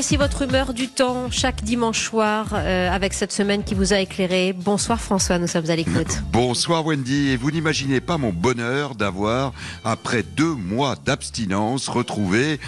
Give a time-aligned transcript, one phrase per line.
[0.00, 3.98] Voici votre humeur du temps chaque dimanche soir euh, avec cette semaine qui vous a
[3.98, 4.54] éclairé.
[4.54, 6.22] Bonsoir François, nous sommes à l'écoute.
[6.32, 9.52] Bonsoir Wendy, et vous n'imaginez pas mon bonheur d'avoir,
[9.84, 12.60] après deux mois d'abstinence, retrouvé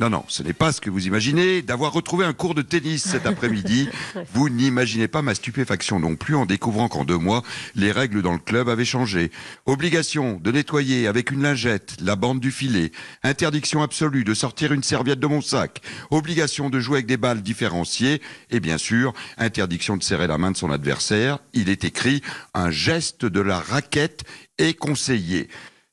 [0.00, 1.62] non, non, ce n'est pas ce que vous imaginez.
[1.62, 3.88] D'avoir retrouvé un cours de tennis cet après-midi,
[4.34, 7.44] vous n'imaginez pas ma stupéfaction non plus en découvrant qu'en deux mois,
[7.76, 9.30] les règles dans le club avaient changé.
[9.66, 12.90] Obligation de nettoyer avec une lingette la bande du filet.
[13.22, 15.80] Interdiction absolue de sortir une serviette de mon sac.
[16.10, 18.20] Obligation de jouer avec des balles différenciées.
[18.50, 21.38] Et bien sûr, interdiction de serrer la main de son adversaire.
[21.52, 22.20] Il est écrit
[22.52, 24.24] un geste de la raquette
[24.58, 25.48] est conseillé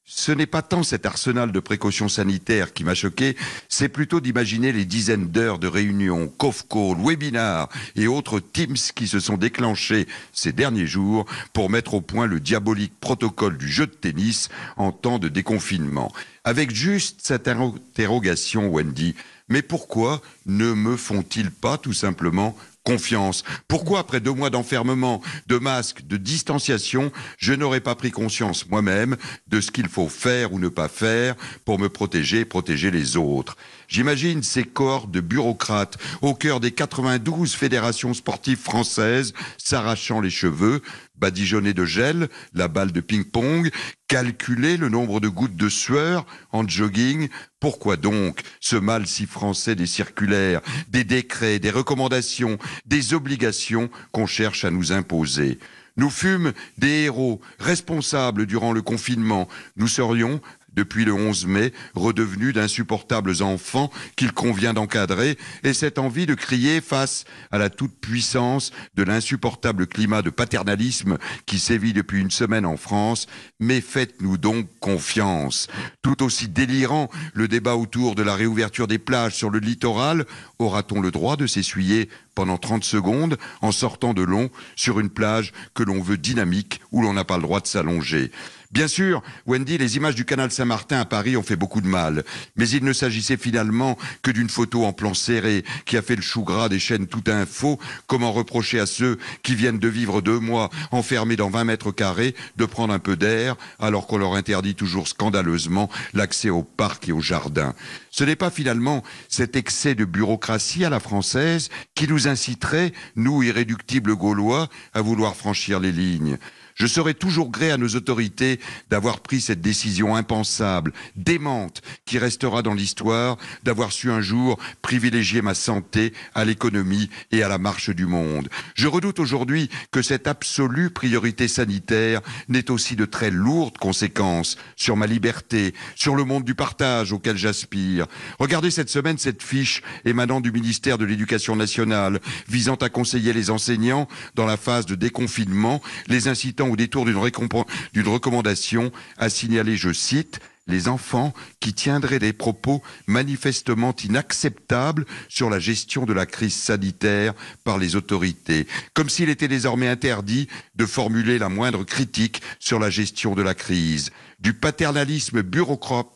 [0.05, 3.37] ce n'est pas tant cet arsenal de précautions sanitaires qui m'a choqué,
[3.69, 9.07] c'est plutôt d'imaginer les dizaines d'heures de réunions, conf call, webinars et autres Teams qui
[9.07, 13.87] se sont déclenchés ces derniers jours pour mettre au point le diabolique protocole du jeu
[13.87, 16.11] de tennis en temps de déconfinement.
[16.43, 19.15] Avec juste cette interrogation, Wendy,
[19.47, 23.43] mais pourquoi ne me font-ils pas tout simplement confiance.
[23.67, 29.17] Pourquoi, après deux mois d'enfermement, de masques, de distanciation, je n'aurais pas pris conscience moi-même
[29.47, 33.17] de ce qu'il faut faire ou ne pas faire pour me protéger et protéger les
[33.17, 33.55] autres?
[33.87, 40.81] J'imagine ces corps de bureaucrates au cœur des 92 fédérations sportives françaises s'arrachant les cheveux,
[41.21, 43.69] badigeonner de gel, la balle de ping-pong,
[44.07, 47.29] calculer le nombre de gouttes de sueur en jogging.
[47.61, 54.25] Pourquoi donc ce mal si français des circulaires, des décrets, des recommandations, des obligations qu'on
[54.25, 55.59] cherche à nous imposer?
[55.97, 59.47] Nous fûmes des héros responsables durant le confinement.
[59.75, 60.41] Nous serions
[60.73, 66.81] depuis le 11 mai, redevenus d'insupportables enfants qu'il convient d'encadrer, et cette envie de crier
[66.81, 72.77] face à la toute-puissance de l'insupportable climat de paternalisme qui sévit depuis une semaine en
[72.77, 73.27] France,
[73.59, 75.67] mais faites-nous donc confiance.
[76.01, 80.25] Tout aussi délirant, le débat autour de la réouverture des plages sur le littoral,
[80.59, 85.51] aura-t-on le droit de s'essuyer pendant 30 secondes en sortant de long sur une plage
[85.73, 88.31] que l'on veut dynamique où l'on n'a pas le droit de s'allonger?
[88.71, 92.23] Bien sûr, Wendy, les images du canal Saint-Martin à Paris ont fait beaucoup de mal,
[92.55, 96.21] mais il ne s'agissait finalement que d'une photo en plan serré qui a fait le
[96.21, 97.79] chou gras des chaînes tout info.
[98.07, 102.33] Comment reprocher à ceux qui viennent de vivre deux mois enfermés dans 20 mètres carrés
[102.55, 107.11] de prendre un peu d'air alors qu'on leur interdit toujours scandaleusement l'accès au parc et
[107.11, 107.75] au jardin?
[108.09, 113.43] Ce n'est pas finalement cet excès de bureaucratie à la française qui nous inciterait, nous
[113.43, 116.37] irréductibles Gaulois, à vouloir franchir les lignes.
[116.75, 118.59] Je serai toujours gré à nos autorités
[118.89, 125.41] d'avoir pris cette décision impensable, démente, qui restera dans l'histoire, d'avoir su un jour privilégier
[125.41, 128.49] ma santé à l'économie et à la marche du monde.
[128.75, 134.97] Je redoute aujourd'hui que cette absolue priorité sanitaire n'ait aussi de très lourdes conséquences sur
[134.97, 138.07] ma liberté, sur le monde du partage auquel j'aspire.
[138.39, 143.49] Regardez cette semaine cette fiche émanant du ministère de l'Éducation nationale visant à conseiller les
[143.49, 149.93] enseignants dans la phase de déconfinement, les incitant au détour d'une recommandation à signaler, je
[149.93, 156.55] cite, les enfants qui tiendraient des propos manifestement inacceptables sur la gestion de la crise
[156.55, 157.33] sanitaire
[157.63, 162.89] par les autorités, comme s'il était désormais interdit de formuler la moindre critique sur la
[162.89, 166.07] gestion de la crise, du paternalisme bureaucrate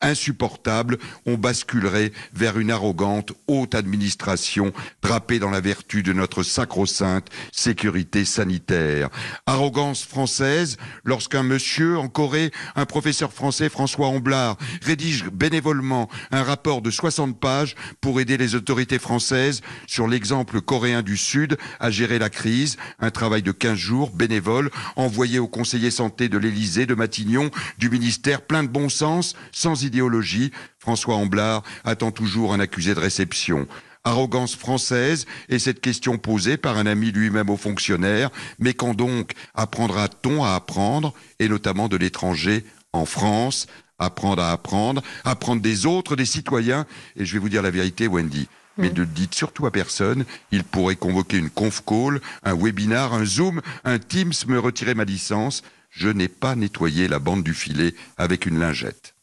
[0.00, 7.28] insupportable, on basculerait vers une arrogante haute administration drapée dans la vertu de notre sacro-sainte
[7.52, 9.08] sécurité sanitaire.
[9.46, 16.82] Arrogance française lorsqu'un monsieur en Corée, un professeur français François Amblard, rédige bénévolement un rapport
[16.82, 22.18] de 60 pages pour aider les autorités françaises sur l'exemple coréen du Sud à gérer
[22.18, 26.94] la crise, un travail de 15 jours bénévole envoyé au conseiller santé de l'Élysée, de
[26.94, 32.94] Matignon, du ministère plein de bon sens, sans idéologie, François Amblard attend toujours un accusé
[32.94, 33.66] de réception.
[34.04, 38.30] Arrogance française et cette question posée par un ami lui-même aux fonctionnaires,
[38.60, 43.66] mais quand donc apprendra-t-on à apprendre, et notamment de l'étranger en France,
[43.98, 46.86] apprendre à apprendre, apprendre des autres, des citoyens,
[47.16, 48.46] et je vais vous dire la vérité, Wendy,
[48.78, 53.24] mais ne dites surtout à personne, il pourrait convoquer une conf call, un webinar, un
[53.24, 55.62] Zoom, un Teams, me retirer ma licence.
[55.90, 59.15] Je n'ai pas nettoyé la bande du filet avec une lingette.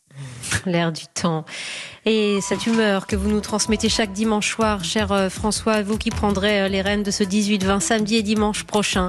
[0.65, 1.45] L'air du temps.
[2.05, 6.09] Et cette humeur que vous nous transmettez chaque dimanche soir, cher euh, François, vous qui
[6.09, 9.07] prendrez euh, les rênes de ce 18-20 samedi et dimanche prochain.